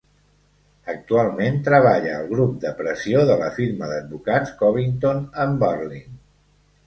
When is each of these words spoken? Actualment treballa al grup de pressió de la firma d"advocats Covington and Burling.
Actualment 0.93 1.59
treballa 1.67 2.13
al 2.21 2.25
grup 2.31 2.55
de 2.63 2.71
pressió 2.79 3.25
de 3.31 3.35
la 3.41 3.51
firma 3.59 3.89
d"advocats 3.91 4.55
Covington 4.63 5.23
and 5.45 5.61
Burling. 5.65 6.09